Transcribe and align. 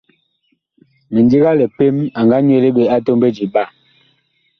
Mindiga 1.13 1.51
lipem, 1.59 1.97
a 2.17 2.19
nga 2.25 2.37
nyuele 2.45 2.69
ɓe 2.77 2.83
a 2.93 2.95
tɔmbedi 3.05 3.45
ɓaa. 3.53 3.69